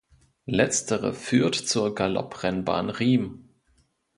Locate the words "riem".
2.89-3.49